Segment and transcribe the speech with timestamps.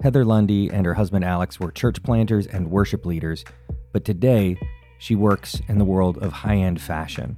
[0.00, 3.44] Heather Lundy and her husband Alex were church planters and worship leaders,
[3.92, 4.56] but today
[4.98, 7.36] she works in the world of high end fashion.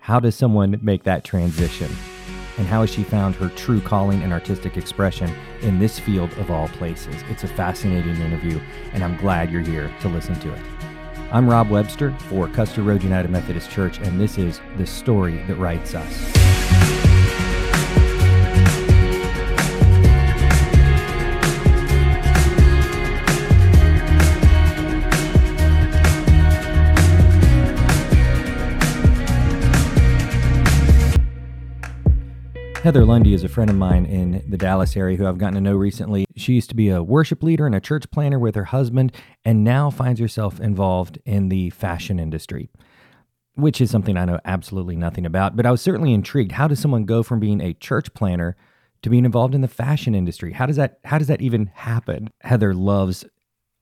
[0.00, 1.90] How does someone make that transition?
[2.58, 6.50] And how has she found her true calling and artistic expression in this field of
[6.50, 7.14] all places?
[7.30, 8.60] It's a fascinating interview,
[8.92, 10.62] and I'm glad you're here to listen to it.
[11.30, 15.58] I'm Rob Webster for Custer Road United Methodist Church, and this is The Story That
[15.58, 16.99] Writes Us.
[32.82, 35.60] Heather Lundy is a friend of mine in the Dallas area who I've gotten to
[35.60, 36.24] know recently.
[36.34, 39.12] She used to be a worship leader and a church planter with her husband,
[39.44, 42.70] and now finds herself involved in the fashion industry,
[43.52, 45.56] which is something I know absolutely nothing about.
[45.56, 46.52] But I was certainly intrigued.
[46.52, 48.56] How does someone go from being a church planter
[49.02, 50.54] to being involved in the fashion industry?
[50.54, 52.30] How does that how does that even happen?
[52.40, 53.26] Heather loves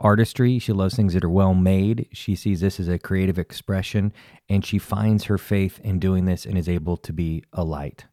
[0.01, 0.59] artistry.
[0.59, 2.09] She loves things that are well made.
[2.13, 4.13] She sees this as a creative expression,
[4.49, 8.07] and she finds her faith in doing this and is able to be a light.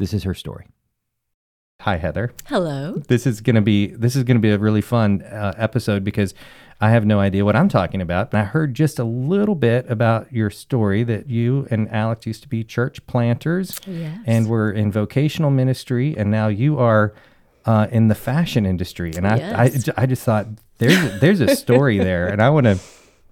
[0.00, 0.66] This is her story.
[1.82, 2.32] Hi, Heather.
[2.46, 2.94] Hello.
[3.08, 6.32] This is gonna be this is gonna be a really fun uh, episode because
[6.80, 9.90] I have no idea what I'm talking about, and I heard just a little bit
[9.90, 14.18] about your story that you and Alex used to be church planters, Yes.
[14.26, 17.12] and were in vocational ministry, and now you are
[17.66, 19.12] uh, in the fashion industry.
[19.14, 19.88] And I, Yes.
[19.90, 20.46] I, I just thought
[20.78, 22.78] there's there's a story there, and I want to.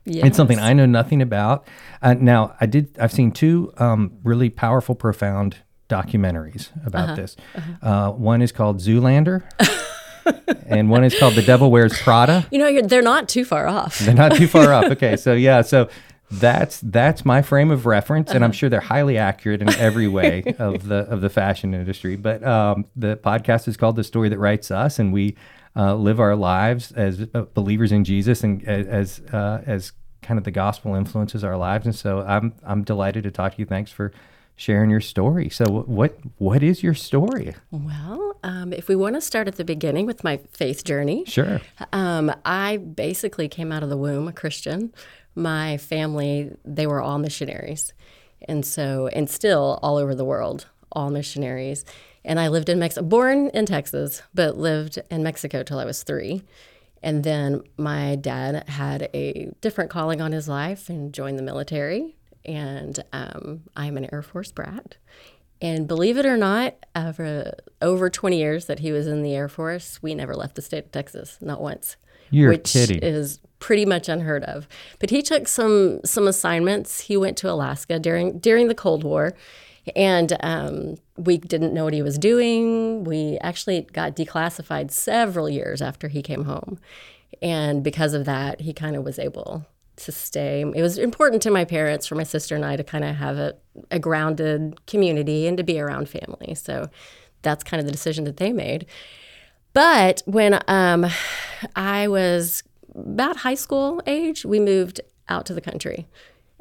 [0.05, 1.67] It's something I know nothing about.
[2.03, 2.99] Uh, now, I did.
[2.99, 5.57] I've seen two um, really powerful, profound
[5.89, 7.37] documentaries about this.
[7.83, 9.43] uh one is called Zoolander,
[10.67, 12.47] and one is called The Devil Wears Prada.
[12.51, 13.99] You know, you're, they're not too far off.
[13.99, 14.85] They're not too far off.
[14.85, 15.89] Okay, so yeah, so
[16.31, 20.43] that's that's my frame of reference, and I'm sure they're highly accurate in every way
[20.59, 22.17] of the of the fashion industry.
[22.17, 25.37] But um, the podcast is called "The Story That Writes Us," and we
[25.75, 30.45] uh, live our lives as uh, believers in Jesus, and as uh, as kind of
[30.45, 31.87] the gospel influences our lives.
[31.87, 33.67] And so I'm I'm delighted to talk to you.
[33.67, 34.13] Thanks for
[34.59, 35.49] sharing your story.
[35.49, 37.55] So what what is your story?
[37.71, 41.61] Well, um, if we want to start at the beginning with my faith journey, Sure.
[41.93, 44.93] um, I basically came out of the womb a Christian.
[45.35, 47.95] My family, they were all missionaries.
[48.49, 51.85] And so, and still all over the world, all missionaries.
[52.25, 56.03] And I lived in Mexico, born in Texas, but lived in Mexico till I was
[56.03, 56.43] three.
[57.01, 62.17] And then my dad had a different calling on his life and joined the military.
[62.49, 64.97] And um, I'm an Air Force brat.
[65.61, 69.49] And believe it or not, over, over 20 years that he was in the Air
[69.49, 71.97] Force, we never left the state of Texas, not once.
[72.31, 73.01] You're which kidding.
[73.03, 74.69] is pretty much unheard of.
[74.99, 77.01] But he took some some assignments.
[77.01, 79.35] He went to Alaska during during the Cold War,
[79.97, 83.05] and um, we didn't know what he was doing.
[83.05, 86.79] We actually got declassified several years after he came home,
[87.41, 89.67] and because of that, he kind of was able
[89.99, 90.61] to stay.
[90.61, 93.37] It was important to my parents, for my sister and I, to kind of have
[93.37, 93.55] a,
[93.91, 96.55] a grounded community and to be around family.
[96.55, 96.89] So
[97.43, 98.87] that's kind of the decision that they made.
[99.73, 101.07] But when um,
[101.77, 102.63] I was
[102.95, 106.09] about high school age, we moved out to the country.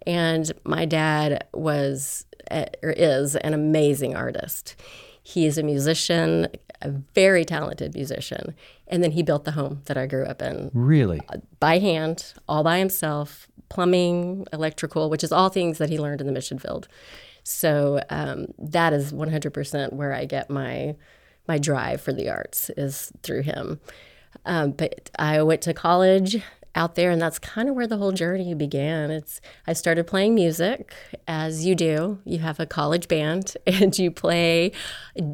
[0.06, 4.76] And my dad was, eh, or is, an amazing artist.
[5.24, 6.48] He is a musician,
[6.82, 8.54] a very talented musician.
[8.88, 11.20] And then he built the home that I grew up in Really?
[11.60, 16.28] by hand, all by himself, plumbing, electrical, which is all things that he learned in
[16.28, 16.88] the mission field.
[17.44, 20.96] So um, that is 100% where I get my
[21.48, 23.80] my drive for the arts is through him.
[24.46, 26.44] Um, but I went to college
[26.78, 29.10] out there, and that's kind of where the whole journey began.
[29.12, 30.94] It's I started playing music,
[31.28, 32.20] as you do.
[32.24, 34.72] You have a college band, and you play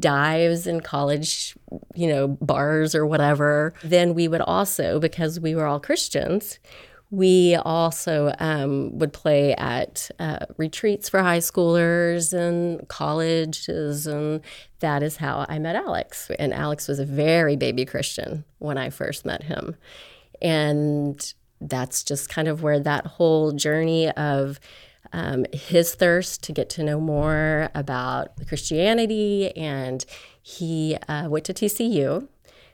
[0.00, 1.54] dives in college,
[1.94, 3.74] you know, bars or whatever.
[3.84, 6.58] Then we would also, because we were all Christians,
[7.10, 14.40] we also um, would play at uh, retreats for high schoolers and colleges, and
[14.80, 16.30] that is how I met Alex.
[16.38, 19.76] And Alex was a very baby Christian when I first met him.
[20.44, 24.60] And that's just kind of where that whole journey of
[25.12, 30.04] um, his thirst to get to know more about Christianity, and
[30.42, 32.28] he uh, went to TCU,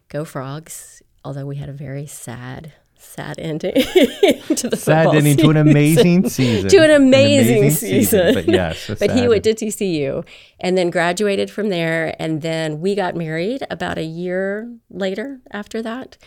[0.09, 5.49] Go Frogs, although we had a very sad sad ending to the Sad ending to
[5.49, 6.69] an amazing season.
[6.69, 8.35] to an amazing, season.
[8.35, 10.27] But yes, but he went to TCU
[10.61, 12.15] and then graduated from there.
[12.19, 16.19] And then we got married about a year later after that.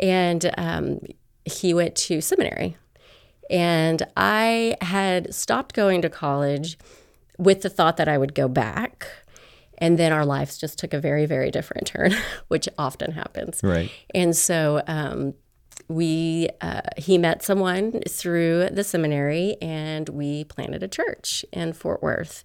[0.00, 1.00] And um,
[1.44, 2.76] he went to seminary.
[3.50, 6.78] And I had stopped going to college
[7.38, 9.06] with the thought that I would go back.
[9.78, 12.14] And then our lives just took a very, very different turn,
[12.48, 13.60] which often happens.
[13.62, 13.90] Right.
[14.14, 15.34] And so um,
[15.88, 22.02] we uh, he met someone through the seminary, and we planted a church in Fort
[22.02, 22.44] Worth.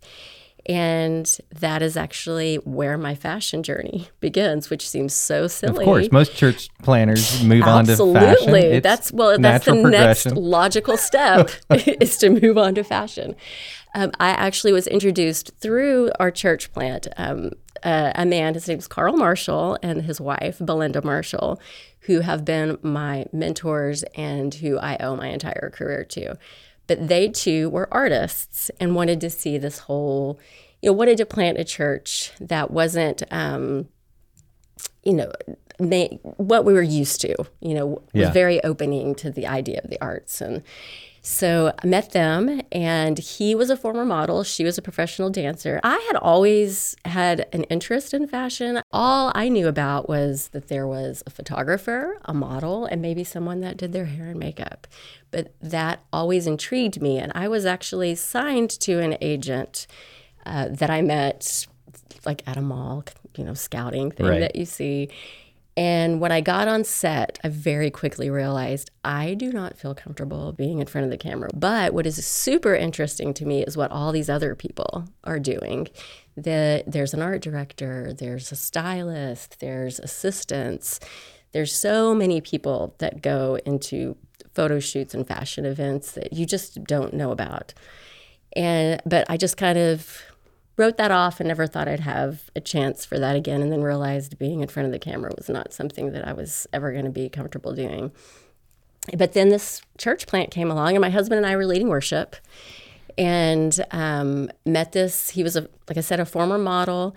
[0.65, 5.79] And that is actually where my fashion journey begins, which seems so silly.
[5.79, 8.17] Of course, most church planters move on to fashion.
[8.17, 13.35] Absolutely, that's well, that's the next logical step is to move on to fashion.
[13.95, 17.07] Um, I actually was introduced through our church plant.
[17.17, 17.51] Um,
[17.83, 21.59] uh, a man, his name's Carl Marshall, and his wife Belinda Marshall,
[22.01, 26.37] who have been my mentors and who I owe my entire career to.
[26.89, 30.39] But they too were artists and wanted to see this whole,
[30.81, 33.87] you know, wanted to plant a church that wasn't, um,
[35.03, 35.31] you know,
[35.77, 39.91] they, what we were used to, you know, was very opening to the idea of
[39.91, 40.41] the arts.
[40.41, 40.63] And
[41.29, 44.43] so I met them, and he was a former model.
[44.43, 45.79] She was a professional dancer.
[45.83, 48.81] I had always had an interest in fashion.
[48.91, 53.61] All I knew about was that there was a photographer, a model, and maybe someone
[53.61, 54.87] that did their hair and makeup.
[55.29, 57.19] But that always intrigued me.
[57.19, 59.85] And I was actually signed to an agent
[60.47, 61.67] uh, that I met
[62.25, 63.03] like at a mall,
[63.37, 64.39] you know, scouting thing right.
[64.39, 65.09] that you see.
[65.79, 70.51] And when I got on set, I very quickly realized I do not feel comfortable
[70.51, 71.47] being in front of the camera.
[71.53, 75.87] But what is super interesting to me is what all these other people are doing.
[76.35, 80.99] The, there's an art director, there's a stylist, there's assistants.
[81.53, 84.17] There's so many people that go into
[84.53, 87.73] photo shoots and fashion events that you just don't know about.
[88.53, 90.23] And but I just kind of
[90.79, 93.83] wrote that off and never thought I'd have a chance for that again, and then
[93.83, 97.05] realized being in front of the camera was not something that I was ever going
[97.05, 98.11] to be comfortable doing.
[99.15, 102.37] But then this church plant came along, and my husband and I were leading worship
[103.17, 105.31] and um, met this.
[105.31, 107.15] He was, a, like I said, a former model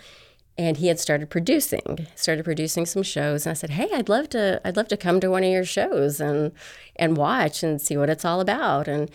[0.59, 4.29] and he had started producing started producing some shows and i said hey i'd love
[4.29, 6.53] to i'd love to come to one of your shows and
[6.97, 9.11] and watch and see what it's all about and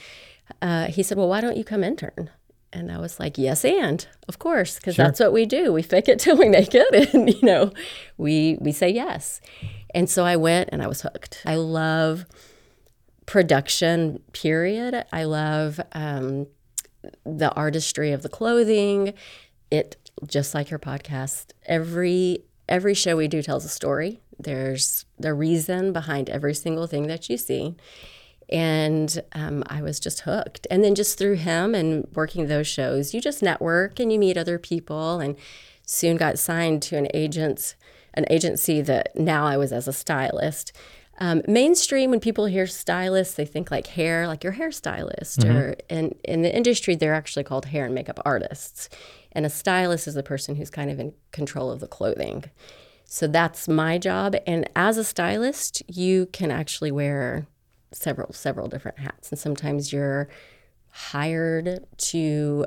[0.62, 2.32] uh, he said well why don't you come intern
[2.74, 5.06] and I was like, yes, and of course, because sure.
[5.06, 5.72] that's what we do.
[5.72, 7.72] We fake it till we make it, and you know,
[8.18, 9.42] we we say yes.
[9.94, 11.44] And so I went, and I was hooked.
[11.46, 12.26] I love
[13.26, 14.22] production.
[14.34, 15.06] Period.
[15.12, 16.48] I love um,
[17.26, 19.14] the artistry of the clothing.
[19.72, 21.52] It just like your podcast.
[21.66, 24.22] Every every show we do tells a story.
[24.40, 27.76] There's the reason behind every single thing that you see
[28.50, 30.68] and um, I was just hooked.
[30.72, 34.38] And then just through him and working those shows, you just network and you meet
[34.38, 35.36] other people, and
[35.86, 37.76] soon got signed to an agent's
[38.14, 40.72] an agency that now I was as a stylist.
[41.20, 45.56] Um, mainstream, when people hear stylist, they think like hair, like your hairstylist, mm-hmm.
[45.56, 48.90] or in in the industry, they're actually called hair and makeup artists.
[49.32, 52.46] And a stylist is the person who's kind of in control of the clothing.
[53.06, 54.36] So that's my job.
[54.46, 57.48] And as a stylist, you can actually wear
[57.98, 59.30] several several different hats.
[59.32, 60.30] And sometimes you're
[60.90, 62.66] hired to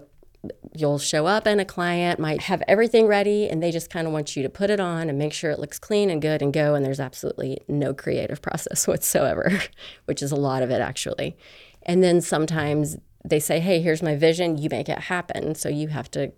[0.74, 4.12] you'll show up and a client might have everything ready and they just kind of
[4.12, 6.54] want you to put it on and make sure it looks clean and good and
[6.54, 9.60] go and there's absolutely no creative process whatsoever
[10.06, 11.36] which is a lot of it actually.
[11.82, 15.54] And then sometimes they say hey here's my vision you make it happen.
[15.54, 16.32] So you have to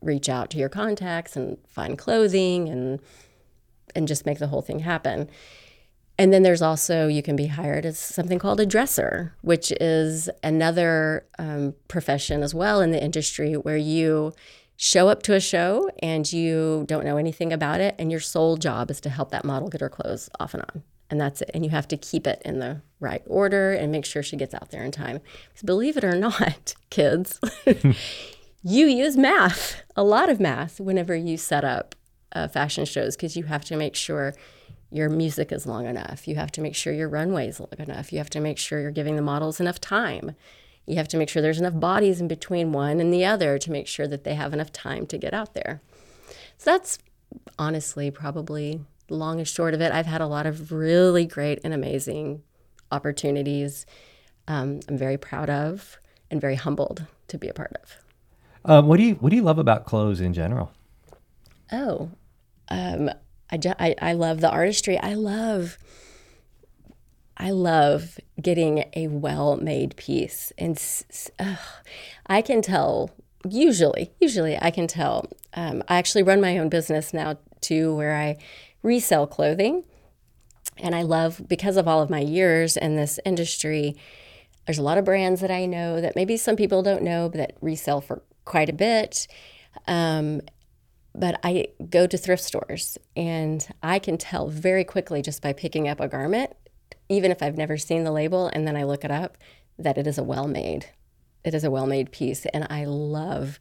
[0.00, 3.00] reach out to your contacts and find clothing and
[3.94, 5.28] and just make the whole thing happen
[6.18, 10.30] and then there's also, you can be hired as something called a dresser, which is
[10.44, 14.32] another um, profession as well in the industry where you
[14.76, 17.96] show up to a show and you don't know anything about it.
[17.98, 20.82] And your sole job is to help that model get her clothes off and on.
[21.10, 21.50] And that's it.
[21.52, 24.54] And you have to keep it in the right order and make sure she gets
[24.54, 25.20] out there in time.
[25.48, 27.40] Because believe it or not, kids,
[28.62, 31.96] you use math, a lot of math, whenever you set up
[32.32, 34.34] uh, fashion shows, because you have to make sure
[34.94, 36.28] your music is long enough.
[36.28, 38.12] You have to make sure your runway is long enough.
[38.12, 40.36] You have to make sure you're giving the models enough time.
[40.86, 43.72] You have to make sure there's enough bodies in between one and the other to
[43.72, 45.82] make sure that they have enough time to get out there.
[46.58, 47.00] So that's
[47.58, 49.90] honestly probably long and short of it.
[49.90, 52.44] I've had a lot of really great and amazing
[52.92, 53.86] opportunities.
[54.46, 55.98] Um, I'm very proud of
[56.30, 57.96] and very humbled to be a part of.
[58.64, 60.70] Um, what do you What do you love about clothes in general?
[61.72, 62.10] Oh,
[62.68, 63.10] um,
[63.50, 64.98] I, I, I love the artistry.
[64.98, 65.78] I love
[67.36, 70.80] I love getting a well-made piece, and
[72.26, 73.10] I can tell.
[73.46, 75.28] Usually, usually I can tell.
[75.52, 78.36] Um, I actually run my own business now too, where I
[78.82, 79.84] resell clothing,
[80.78, 83.96] and I love because of all of my years in this industry.
[84.66, 87.38] There's a lot of brands that I know that maybe some people don't know, but
[87.38, 89.26] that resell for quite a bit.
[89.86, 90.40] Um,
[91.14, 95.88] but I go to thrift stores and I can tell very quickly just by picking
[95.88, 96.52] up a garment,
[97.08, 99.38] even if I've never seen the label and then I look it up,
[99.78, 100.86] that it is a well made.
[101.44, 102.46] It is a well made piece.
[102.46, 103.60] And I love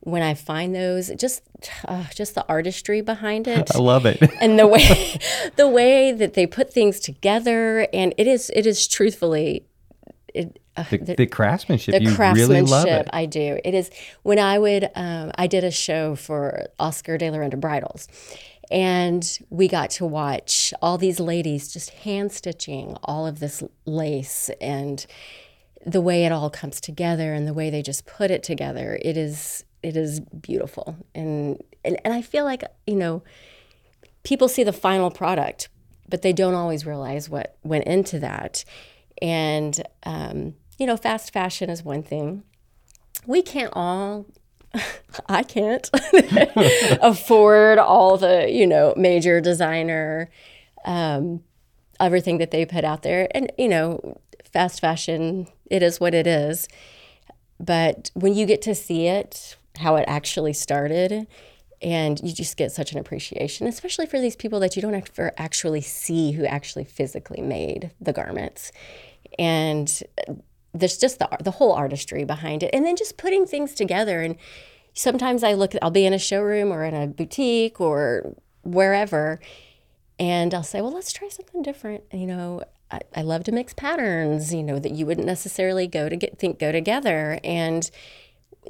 [0.00, 1.42] when I find those, just
[1.86, 3.70] uh, just the artistry behind it.
[3.74, 4.20] I love it.
[4.40, 5.18] and the way
[5.56, 9.66] the way that they put things together and it is it is truthfully
[10.34, 13.08] it, uh, the, the, the, craftsmanship, the you craftsmanship, really love it.
[13.12, 13.58] I do.
[13.64, 13.90] It is
[14.22, 14.90] when I would.
[14.94, 18.08] Um, I did a show for Oscar de la Renta Bridals,
[18.70, 24.50] and we got to watch all these ladies just hand stitching all of this lace
[24.60, 25.04] and
[25.84, 28.98] the way it all comes together and the way they just put it together.
[29.02, 33.22] It is it is beautiful, and and, and I feel like you know
[34.22, 35.68] people see the final product,
[36.08, 38.64] but they don't always realize what went into that.
[39.20, 42.42] And um, you know, fast fashion is one thing.
[43.26, 44.26] We can't all
[45.28, 45.88] I can't
[47.02, 50.30] afford all the, you know, major designer
[50.84, 51.42] um,
[52.00, 53.28] everything that they put out there.
[53.34, 54.18] And, you know,
[54.52, 56.68] fast fashion, it is what it is.
[57.60, 61.26] But when you get to see it, how it actually started,
[61.80, 65.32] and you just get such an appreciation, especially for these people that you don't ever
[65.36, 68.72] actually see who actually physically made the garments.
[69.38, 70.02] And
[70.74, 74.22] there's just the the whole artistry behind it, and then just putting things together.
[74.22, 74.36] And
[74.94, 79.40] sometimes I look, I'll be in a showroom or in a boutique or wherever,
[80.18, 82.04] and I'll say, well, let's try something different.
[82.12, 84.52] You know, I, I love to mix patterns.
[84.54, 87.90] You know that you wouldn't necessarily go to get think go together, and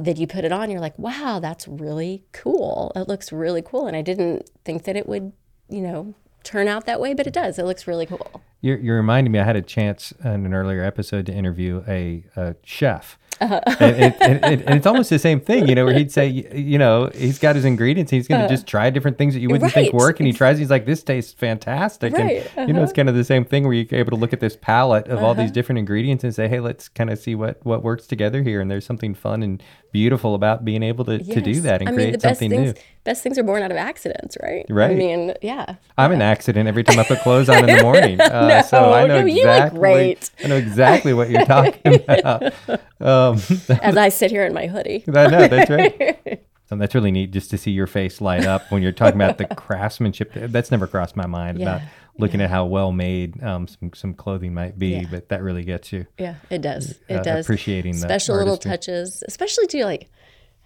[0.00, 2.92] that you put it on, you're like, wow, that's really cool.
[2.97, 5.32] It looks really cool, and I didn't think that it would,
[5.68, 7.58] you know, turn out that way, but it does.
[7.58, 8.42] It looks really cool.
[8.61, 12.25] You're, you're reminding me, I had a chance in an earlier episode to interview a,
[12.37, 13.18] a chef.
[13.40, 13.61] Uh-huh.
[13.80, 16.78] and, and, and, and, it's almost the same thing, you know, where he'd say, you
[16.78, 18.12] know, he's got his ingredients.
[18.12, 19.87] He's going to uh, just try different things that you wouldn't right.
[19.87, 20.20] think work.
[20.20, 22.12] And he tries, he's like, this tastes fantastic.
[22.12, 22.37] Right.
[22.37, 22.61] And, uh-huh.
[22.68, 22.96] you know, it's uh-huh.
[22.96, 25.26] kind of the same thing where you're able to look at this palette of uh-huh.
[25.26, 25.54] all these uh-huh.
[25.54, 28.61] different ingredients and say, hey, let's kind of see what, what works together here.
[28.61, 31.34] And there's something fun and beautiful about being able to, yes.
[31.34, 32.82] to do that and I create something things, new.
[33.04, 34.64] Best things are born out of accidents, right?
[34.68, 34.92] Right.
[34.92, 35.75] I mean, yeah.
[35.99, 36.16] I'm yeah.
[36.16, 38.21] an accident every time I put clothes on in the morning.
[38.21, 40.16] Uh, no, so I know no, exactly.
[40.44, 42.54] I know exactly what you're talking about.
[43.00, 43.40] Um,
[43.82, 45.04] As I sit here in my hoodie.
[45.09, 46.44] I know that's right.
[46.68, 49.37] So that's really neat just to see your face light up when you're talking about
[49.37, 50.32] the craftsmanship.
[50.35, 51.76] That's never crossed my mind yeah.
[51.76, 52.44] about looking yeah.
[52.44, 55.04] at how well made um, some some clothing might be, yeah.
[55.11, 56.06] but that really gets you.
[56.18, 56.99] Yeah, it does.
[57.09, 57.47] It uh, does.
[57.47, 60.11] Appreciating special little touches, especially to like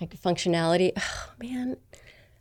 [0.01, 0.93] like functionality.
[0.97, 1.77] Oh man,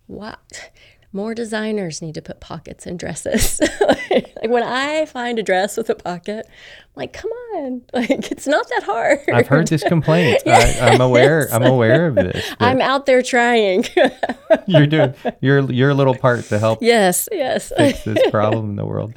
[0.07, 0.71] what?
[1.11, 3.61] More designers need to put pockets in dresses.
[4.11, 8.45] like when I find a dress with a pocket, I'm like, come on, like it's
[8.45, 9.19] not that hard.
[9.33, 10.41] I've heard this complaint.
[10.45, 10.81] yes.
[10.81, 11.47] I, am aware.
[11.53, 12.45] I'm aware of this.
[12.59, 13.85] I'm out there trying.
[14.67, 16.79] you're doing your your little part to help.
[16.81, 17.71] Yes, yes.
[17.77, 19.13] Fix this problem in the world.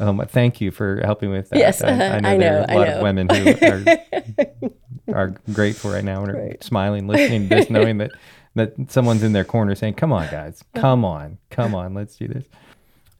[0.00, 1.58] Um, thank you for helping with that.
[1.58, 5.34] Yes, I, I, know, I know there are a lot of women who are, are
[5.52, 6.64] grateful right now and are right.
[6.64, 8.10] smiling, listening to this, knowing that
[8.54, 12.28] that someone's in their corner saying, "Come on, guys, come on, come on, let's do
[12.28, 12.44] this."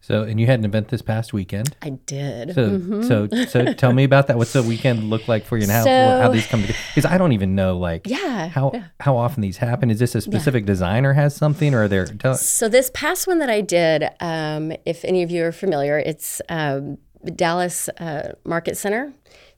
[0.02, 1.76] So, and you had an event this past weekend.
[1.80, 2.56] I did.
[2.56, 3.02] So, mm-hmm.
[3.04, 4.36] so, so, tell me about that.
[4.36, 6.78] What's the weekend look like for you, and how so, how these come together?
[6.92, 8.86] Because I don't even know, like, yeah, how yeah.
[8.98, 9.92] how often these happen.
[9.92, 10.66] Is this a specific yeah.
[10.66, 12.06] designer has something, or are there?
[12.06, 15.98] Tell- so this past one that I did, um, if any of you are familiar,
[15.98, 16.98] it's um,
[17.36, 19.12] Dallas uh, Market Center.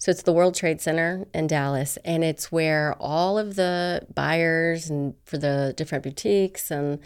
[0.05, 4.91] So it's the World Trade Center in Dallas, and it's where all of the buyers
[4.91, 6.99] and for the different boutiques and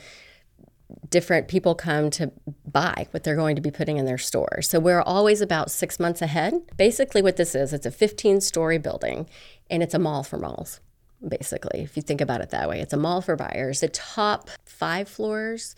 [1.09, 2.33] different people come to
[2.67, 4.63] buy what they're going to be putting in their store.
[4.63, 6.55] So we're always about six months ahead.
[6.77, 9.29] Basically, what this is, it's a 15 story building
[9.71, 10.81] and it's a mall for malls.
[11.23, 13.79] Basically, if you think about it that way, it's a mall for buyers.
[13.79, 15.77] The top five floors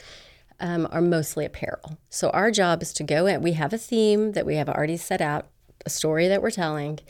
[0.59, 1.99] um, are mostly apparel.
[2.09, 3.43] So our job is to go in.
[3.43, 5.49] We have a theme that we have already set out,
[5.85, 7.01] a story that we're telling,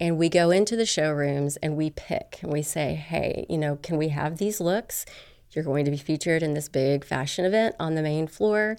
[0.00, 3.76] and we go into the showrooms and we pick and we say, hey, you know,
[3.76, 5.06] can we have these looks?
[5.50, 8.76] You're going to be featured in this big fashion event on the main floor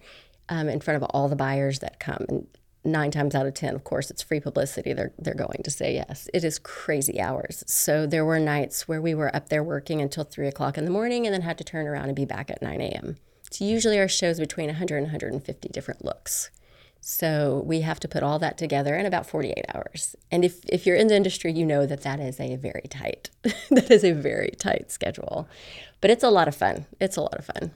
[0.49, 2.25] um, in front of all the buyers that come.
[2.27, 2.47] And
[2.83, 4.93] nine times out of 10, of course, it's free publicity.
[4.93, 6.29] They're, they're going to say yes.
[6.33, 7.63] It is crazy hours.
[7.65, 10.91] So there were nights where we were up there working until three o'clock in the
[10.91, 13.17] morning and then had to turn around and be back at 9 a.m.
[13.51, 16.51] So usually our shows between 100 and 150 different looks.
[17.07, 20.15] So we have to put all that together in about 48 hours.
[20.31, 23.29] And if, if you're in the industry, you know that that is a very tight,
[23.69, 25.47] that is a very tight schedule.
[26.01, 26.87] But it's a lot of fun.
[26.99, 27.73] It's a lot of fun,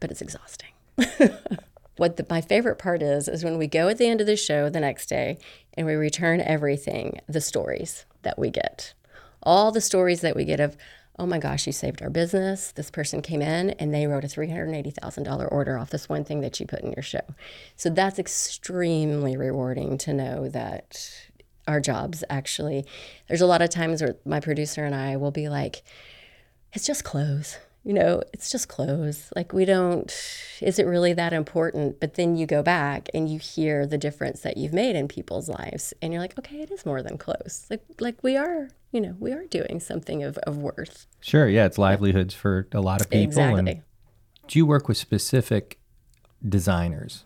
[0.00, 0.70] but it's exhausting.
[1.98, 4.36] what the, my favorite part is, is when we go at the end of the
[4.36, 5.36] show the next day
[5.74, 8.94] and we return everything, the stories that we get,
[9.42, 10.78] all the stories that we get of,
[11.18, 12.72] oh my gosh, you saved our business.
[12.72, 16.60] This person came in and they wrote a $380,000 order off this one thing that
[16.60, 17.22] you put in your show.
[17.76, 21.28] So that's extremely rewarding to know that
[21.66, 22.84] our jobs actually,
[23.28, 25.82] there's a lot of times where my producer and I will be like,
[26.72, 29.32] it's just clothes you know, it's just clothes.
[29.36, 30.12] Like, we don't,
[30.60, 32.00] is it really that important?
[32.00, 35.48] But then you go back and you hear the difference that you've made in people's
[35.48, 35.94] lives.
[36.02, 37.64] And you're like, okay, it is more than clothes.
[37.70, 41.06] Like, like we are, you know, we are doing something of, of worth.
[41.20, 41.46] Sure.
[41.46, 41.66] Yeah.
[41.66, 43.24] It's livelihoods for a lot of people.
[43.24, 43.72] Exactly.
[43.72, 43.82] And
[44.48, 45.78] do you work with specific
[46.48, 47.24] designers?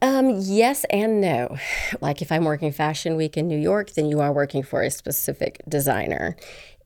[0.00, 1.58] Um, yes and no.
[2.00, 4.90] Like if I'm working Fashion Week in New York, then you are working for a
[4.90, 6.34] specific designer.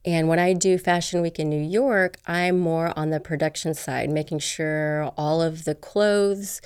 [0.05, 4.11] And when I do Fashion Week in New York, I'm more on the production side,
[4.11, 6.61] making sure all of the clothes,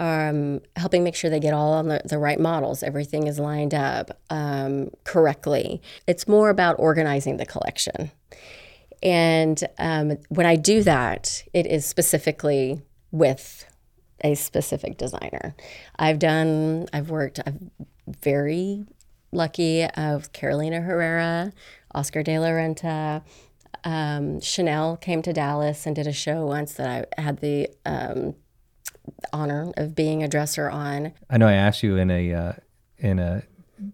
[0.00, 3.74] um, helping make sure they get all on the, the right models, everything is lined
[3.74, 5.82] up um, correctly.
[6.06, 8.10] It's more about organizing the collection.
[9.02, 12.80] And um, when I do that, it is specifically
[13.10, 13.66] with
[14.24, 15.54] a specific designer.
[15.98, 17.70] I've done, I've worked, I'm
[18.22, 18.86] very
[19.32, 21.52] lucky of Carolina Herrera
[21.94, 23.22] Oscar de la Renta.
[23.84, 28.34] Um, Chanel came to Dallas and did a show once that I had the um,
[29.32, 31.12] honor of being a dresser on.
[31.28, 32.52] I know I asked you in a uh,
[32.98, 33.42] in a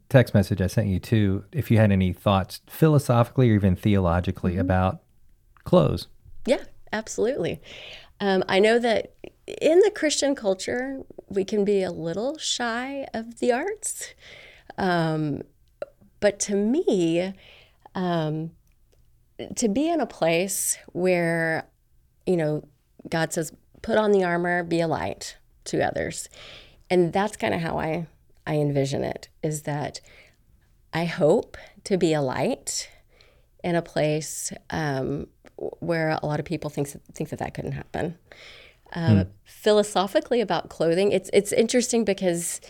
[0.09, 4.53] text message I sent you too if you had any thoughts philosophically or even theologically
[4.53, 4.61] mm-hmm.
[4.61, 5.03] about
[5.65, 6.09] clothes.
[6.47, 7.61] Yeah, absolutely.
[8.21, 9.15] Um, I know that
[9.47, 14.15] in the Christian culture, we can be a little shy of the arts.
[14.79, 15.43] Um,
[16.21, 17.35] but to me,
[17.95, 18.53] um,
[19.57, 21.69] to be in a place where,
[22.27, 22.67] you know,
[23.09, 23.53] God says,
[23.83, 26.29] put on the armor, be a light to others.
[26.91, 28.07] And that's kind of how I,
[28.47, 30.01] I envision it is that
[30.93, 32.89] I hope to be a light
[33.63, 38.17] in a place um, where a lot of people think, think that that couldn't happen.
[38.93, 39.29] Um, mm.
[39.45, 42.61] Philosophically about clothing, it's, it's interesting because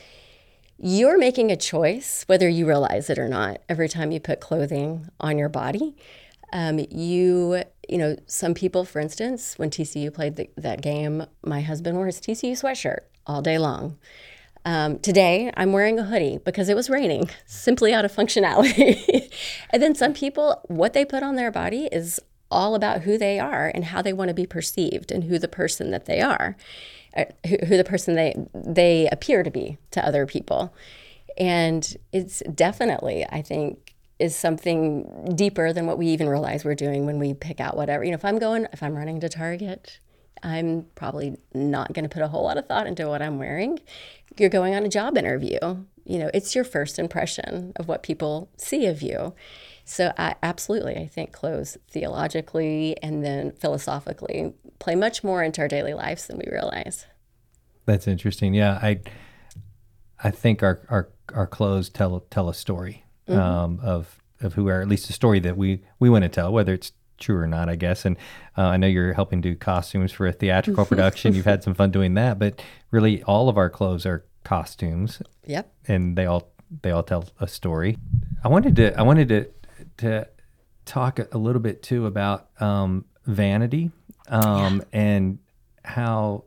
[0.79, 5.09] you're making a choice, whether you realize it or not, every time you put clothing
[5.21, 5.95] on your body.
[6.53, 11.61] Um, you, you know, some people, for instance, when TCU played the, that game, my
[11.61, 13.99] husband wore his TCU sweatshirt all day long.
[14.64, 19.33] Um, today, I'm wearing a hoodie because it was raining, simply out of functionality.
[19.70, 22.20] and then some people, what they put on their body is
[22.51, 25.49] all about who they are and how they want to be perceived and who the
[25.49, 26.57] person that they are.
[27.16, 30.75] Uh, who, who the person they they appear to be to other people
[31.38, 33.86] and it's definitely i think
[34.18, 38.05] is something deeper than what we even realize we're doing when we pick out whatever.
[38.05, 40.00] You know if i'm going if i'm running to target
[40.42, 43.81] i'm probably not going to put a whole lot of thought into what i'm wearing.
[44.38, 45.59] You're going on a job interview.
[46.05, 49.35] You know it's your first impression of what people see of you.
[49.85, 55.68] So I, absolutely i think clothes theologically and then philosophically play much more into our
[55.68, 57.07] daily lives than we realize.
[57.85, 58.55] That's interesting.
[58.55, 59.00] Yeah, I
[60.22, 63.41] I think our our our clothes tell tell a story mm-hmm.
[63.41, 66.29] um, of of who we are, at least a story that we we want to
[66.29, 68.05] tell, whether it's true or not, I guess.
[68.05, 68.17] And
[68.57, 71.35] uh, I know you're helping do costumes for a theatrical production.
[71.35, 75.23] You've had some fun doing that, but really, all of our clothes are costumes.
[75.47, 75.73] Yep.
[75.89, 76.51] And they all
[76.83, 77.97] they all tell a story.
[78.45, 79.49] I wanted to I wanted to
[79.99, 80.29] to
[80.85, 83.91] talk a little bit too about um, vanity
[84.29, 85.01] um, yeah.
[85.01, 85.39] and
[85.85, 86.45] how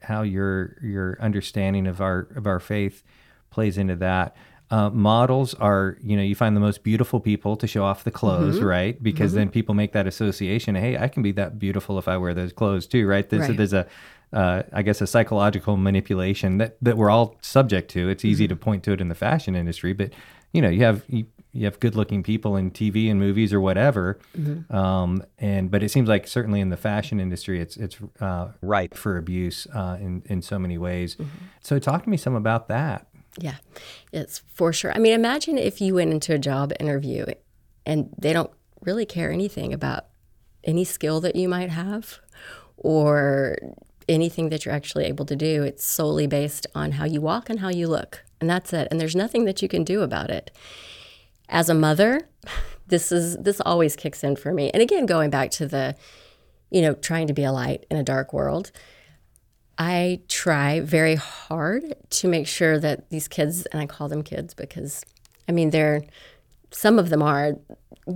[0.00, 3.02] how your your understanding of our of our faith
[3.50, 4.36] plays into that.
[4.72, 8.10] Uh, models are, you know, you find the most beautiful people to show off the
[8.10, 8.64] clothes, mm-hmm.
[8.64, 9.02] right?
[9.02, 9.40] Because mm-hmm.
[9.40, 10.74] then people make that association.
[10.74, 13.28] Hey, I can be that beautiful if I wear those clothes too, right?
[13.28, 13.56] There's, right.
[13.56, 13.86] there's a,
[14.32, 18.08] uh, I guess, a psychological manipulation that that we're all subject to.
[18.08, 18.54] It's easy mm-hmm.
[18.54, 20.10] to point to it in the fashion industry, but
[20.52, 23.60] you know, you have you, you have good looking people in TV and movies or
[23.60, 24.18] whatever.
[24.36, 24.74] Mm-hmm.
[24.74, 28.94] Um, and but it seems like certainly in the fashion industry, it's it's uh, ripe
[28.94, 31.16] for abuse uh, in in so many ways.
[31.16, 31.46] Mm-hmm.
[31.60, 33.06] So talk to me some about that.
[33.38, 33.56] Yeah,
[34.12, 34.92] it's for sure.
[34.92, 37.26] I mean, imagine if you went into a job interview
[37.86, 40.06] and they don't really care anything about
[40.64, 42.20] any skill that you might have
[42.76, 43.56] or
[44.08, 45.62] anything that you're actually able to do.
[45.62, 48.22] It's solely based on how you walk and how you look.
[48.40, 48.88] And that's it.
[48.90, 50.50] And there's nothing that you can do about it
[51.52, 52.28] as a mother,
[52.88, 54.70] this is this always kicks in for me.
[54.72, 55.94] And again, going back to the,
[56.70, 58.72] you know, trying to be a light in a dark world,
[59.78, 64.54] I try very hard to make sure that these kids, and I call them kids
[64.54, 65.04] because,
[65.48, 66.02] I mean, they're
[66.70, 67.52] some of them are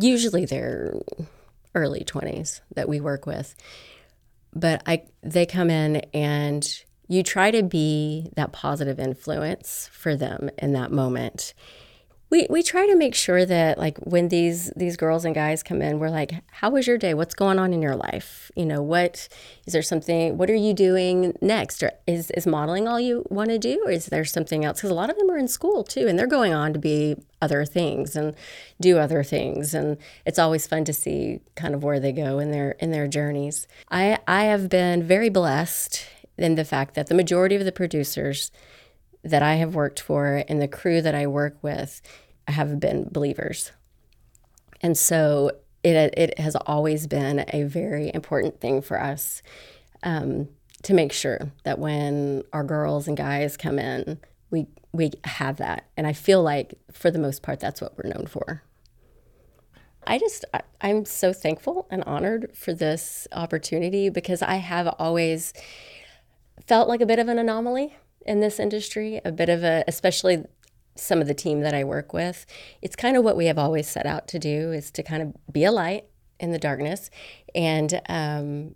[0.01, 0.95] usually they're
[1.75, 3.55] early 20s that we work with.
[4.55, 6.67] But I they come in and
[7.09, 11.55] you try to be that positive influence for them in that moment
[12.29, 15.81] we we try to make sure that like when these these girls and guys come
[15.81, 17.15] in we're like how was your day?
[17.15, 18.51] What's going on in your life?
[18.57, 19.29] You know what
[19.67, 21.83] is there something what are you doing next?
[21.83, 23.83] Or is is modeling all you want to do?
[23.85, 24.79] Or is there something else?
[24.79, 27.17] Because a lot of them are in school too and they're going on to be
[27.41, 28.35] other things and
[28.81, 29.75] do other things.
[29.75, 33.07] And it's always fun to see kind of where they go in their in their
[33.07, 33.69] journeys.
[33.91, 36.05] I i have been very blessed
[36.39, 38.51] in the fact that the majority of the producers
[39.31, 42.03] that I have worked for and the crew that I work with
[42.49, 43.73] have been believers.
[44.81, 45.51] And so
[45.83, 49.43] it, it has always been a very important thing for us
[50.03, 50.49] um,
[50.83, 54.19] to make sure that when our girls and guys come in,
[54.51, 55.87] we, we have that.
[55.97, 58.63] And I feel like for the most part, that's what we're known for.
[60.07, 65.53] I just, I, I'm so thankful and honored for this opportunity because I have always
[66.67, 70.45] felt like a bit of an anomaly in this industry, a bit of a, especially
[70.97, 72.47] some of the team that I work with.
[72.83, 75.53] It's kind of what we have always set out to do is to kind of
[75.53, 76.05] be a light
[76.39, 77.11] in the darkness
[77.55, 78.75] and um,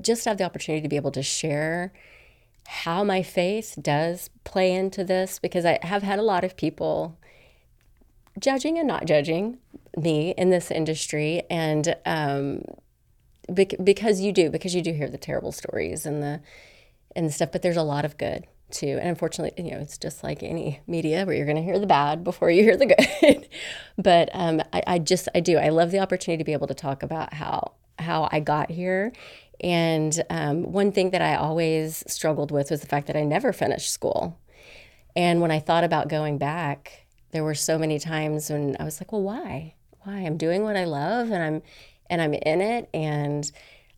[0.00, 1.92] just have the opportunity to be able to share
[2.66, 7.18] how my faith does play into this because I have had a lot of people
[8.38, 9.58] judging and not judging
[9.96, 12.62] me in this industry and um,
[13.52, 16.40] because you do because you do hear the terrible stories and the
[17.14, 18.98] and the stuff but there's a lot of good too.
[19.00, 21.86] And unfortunately, you know, it's just like any media where you're going to hear the
[21.86, 23.48] bad before you hear the good.
[23.98, 25.58] but um, I, I, just, I do.
[25.58, 29.12] I love the opportunity to be able to talk about how how I got here.
[29.60, 33.52] And um, one thing that I always struggled with was the fact that I never
[33.52, 34.38] finished school.
[35.14, 39.00] And when I thought about going back, there were so many times when I was
[39.00, 39.74] like, well, why?
[40.02, 40.20] Why?
[40.20, 41.62] I'm doing what I love and I'm
[42.10, 43.50] and I'm in it and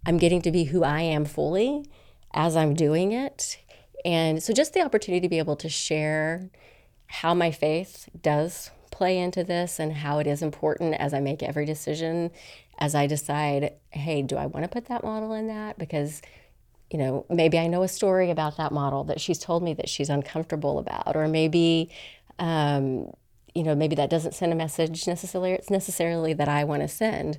[0.07, 1.85] I'm getting to be who I am fully
[2.33, 3.59] as I'm doing it
[4.05, 6.51] and so, just the opportunity to be able to share
[7.07, 11.43] how my faith does play into this and how it is important as I make
[11.43, 12.31] every decision,
[12.79, 15.79] as I decide, hey, do I want to put that model in that?
[15.79, 16.23] Because,
[16.91, 19.89] you know, maybe I know a story about that model that she's told me that
[19.89, 21.91] she's uncomfortable about, or maybe,
[22.39, 23.11] um,
[23.55, 25.53] you know, maybe that doesn't send a message necessarily.
[25.53, 27.39] It's necessarily that I want to send.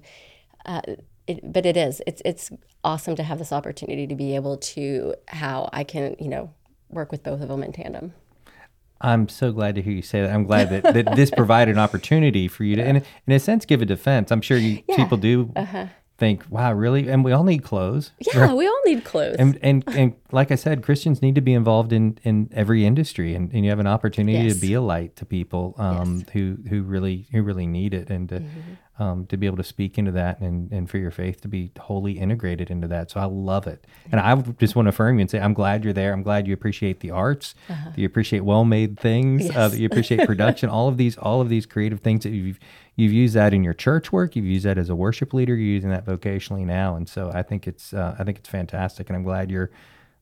[0.66, 0.82] Uh,
[1.28, 2.02] it, but it is.
[2.06, 2.52] It's it's
[2.84, 6.54] awesome to have this opportunity to be able to how I can you know
[6.90, 8.14] work with both of them in tandem.
[9.02, 10.32] I'm so glad to hear you say that.
[10.32, 12.96] I'm glad that, that this provided an opportunity for you to, in,
[13.28, 14.32] in a sense, give a defense.
[14.32, 14.96] I'm sure you yeah.
[14.96, 15.88] people do uh-huh.
[16.18, 18.12] think, "Wow, really?" And we all need clothes.
[18.20, 18.56] Yeah, right?
[18.56, 19.36] we all need clothes.
[19.38, 23.36] And, and and like I said, Christians need to be involved in in every industry,
[23.36, 24.56] and, and you have an opportunity yes.
[24.56, 26.30] to be a light to people um, yes.
[26.30, 29.64] who who really who really need it, and to, mm-hmm um, to be able to
[29.64, 33.12] speak into that and, and for your faith to be wholly integrated into that.
[33.12, 33.86] So I love it.
[34.12, 36.14] And I just want to affirm you and say, I'm glad you're there.
[36.14, 37.90] I'm glad you appreciate the arts, uh-huh.
[37.90, 39.56] that you appreciate well-made things, yes.
[39.56, 42.60] uh, that you appreciate production, all of these, all of these creative things that you've,
[42.96, 44.36] you've used that in your church work.
[44.36, 45.56] You've used that as a worship leader.
[45.56, 46.96] You're using that vocationally now.
[46.96, 49.10] And so I think it's, uh, I think it's fantastic.
[49.10, 49.72] And I'm glad you're,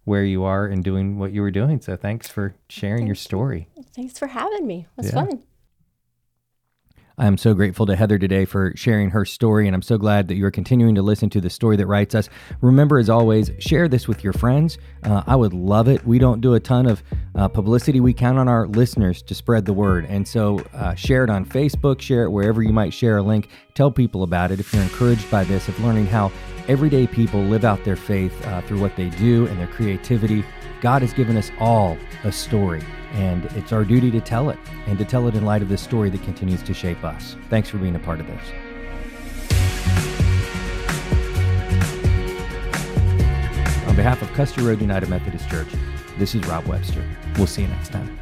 [0.05, 1.79] where you are and doing what you were doing.
[1.79, 3.69] So thanks for sharing Thank your story.
[3.77, 3.85] You.
[3.95, 4.85] Thanks for having me.
[4.97, 5.13] It was yeah.
[5.13, 5.43] fun.
[7.17, 10.35] I'm so grateful to Heather today for sharing her story, and I'm so glad that
[10.35, 12.27] you're continuing to listen to the story that writes us.
[12.61, 14.79] Remember, as always, share this with your friends.
[15.03, 16.03] Uh, I would love it.
[16.07, 17.03] We don't do a ton of
[17.35, 20.05] uh, publicity, we count on our listeners to spread the word.
[20.05, 23.49] And so, uh, share it on Facebook, share it wherever you might share a link.
[23.75, 26.31] Tell people about it if you're encouraged by this, of learning how
[26.67, 30.43] everyday people live out their faith uh, through what they do and their creativity.
[30.81, 32.81] God has given us all a story.
[33.13, 35.81] And it's our duty to tell it and to tell it in light of this
[35.81, 37.35] story that continues to shape us.
[37.49, 38.41] Thanks for being a part of this.
[43.87, 45.67] On behalf of Custer Road United Methodist Church,
[46.17, 47.07] this is Rob Webster.
[47.37, 48.17] We'll see you next time.